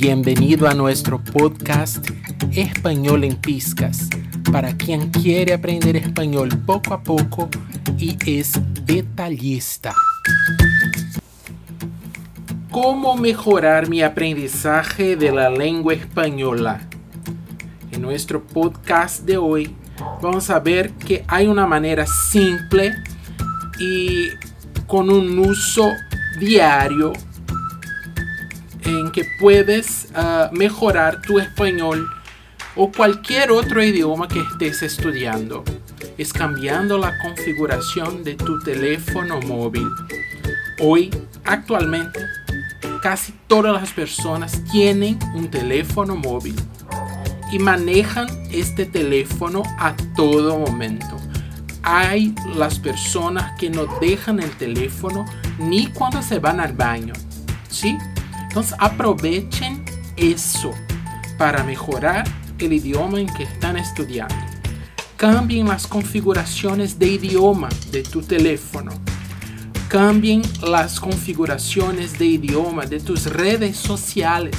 [0.00, 2.08] Bienvenido a nuestro podcast
[2.52, 4.08] Español en Piscas
[4.52, 7.48] para quien quiere aprender español poco a poco
[7.98, 9.92] y es detallista.
[12.70, 16.80] ¿Cómo mejorar mi aprendizaje de la lengua española?
[17.90, 19.74] En nuestro podcast de hoy
[20.22, 22.94] vamos a ver que hay una manera simple
[23.80, 24.28] y
[24.86, 25.90] con un uso
[26.38, 27.12] diario
[28.88, 32.08] en que puedes uh, mejorar tu español
[32.76, 35.64] o cualquier otro idioma que estés estudiando.
[36.16, 39.88] Es cambiando la configuración de tu teléfono móvil.
[40.80, 41.10] Hoy,
[41.44, 42.20] actualmente,
[43.02, 46.56] casi todas las personas tienen un teléfono móvil
[47.50, 51.16] y manejan este teléfono a todo momento.
[51.82, 55.24] Hay las personas que no dejan el teléfono
[55.58, 57.14] ni cuando se van al baño.
[57.70, 57.96] ¿Sí?
[58.78, 59.84] Aprovechen
[60.16, 60.72] eso
[61.38, 62.24] para mejorar
[62.58, 64.34] el idioma en que están estudiando.
[65.16, 68.90] Cambien las configuraciones de idioma de tu teléfono.
[69.88, 74.56] Cambien las configuraciones de idioma de tus redes sociales.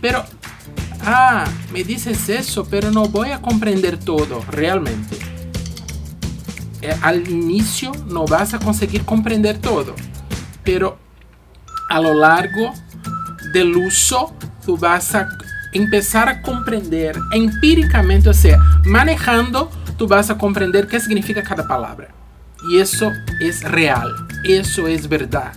[0.00, 0.24] Pero,
[1.00, 5.18] ah, me dices eso, pero no voy a comprender todo realmente.
[6.80, 9.96] Eh, al inicio no vas a conseguir comprender todo,
[10.62, 11.07] pero
[11.88, 12.74] a lo largo
[13.52, 15.28] del uso tú vas a
[15.72, 22.08] empezar a comprender empíricamente, o sea, manejando, tú vas a comprender qué significa cada palabra.
[22.70, 24.12] Y eso es real,
[24.44, 25.52] eso es verdad.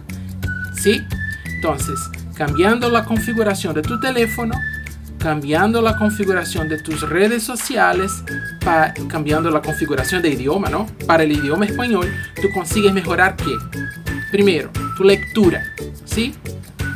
[0.75, 1.01] ¿Sí?
[1.45, 1.99] Entonces,
[2.35, 4.55] cambiando la configuración de tu teléfono,
[5.19, 8.11] cambiando la configuración de tus redes sociales,
[9.07, 10.87] cambiando la configuración de idioma, ¿no?
[11.05, 13.55] Para el idioma español, tú consigues mejorar qué?
[14.31, 15.63] Primero, tu lectura,
[16.13, 16.35] ¿sí?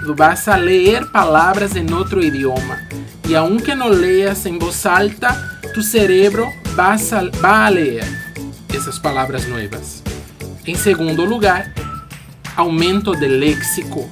[0.03, 2.87] Tú vas a leer palabras en otro idioma.
[3.27, 6.97] Y aunque no leas en voz alta, tu cerebro va a,
[7.43, 8.05] va a leer
[8.73, 10.03] esas palabras nuevas.
[10.65, 11.73] En segundo lugar,
[12.55, 14.07] aumento del léxico.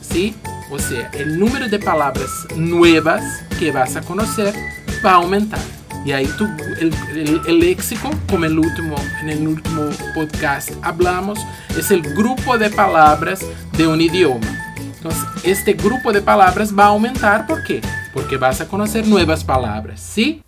[0.00, 0.34] ¿Sí?
[0.70, 3.22] O sea, el número de palabras nuevas
[3.58, 4.54] que vas a conocer
[5.04, 5.60] va a aumentar.
[6.04, 6.46] Y ahí tú,
[6.80, 11.38] el, léxico, como el último, en el último podcast hablamos,
[11.78, 13.40] es el grupo de palabras
[13.76, 14.46] de un idioma.
[14.76, 17.46] Entonces, este grupo de palabras va a aumentar.
[17.46, 17.80] ¿Por qué?
[18.12, 20.42] Porque vas a conocer nuevas palabras, ¿sí?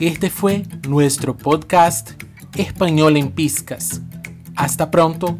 [0.00, 2.10] Este fue nuestro podcast
[2.56, 4.00] Español en Piscas.
[4.56, 5.38] Hasta pronto.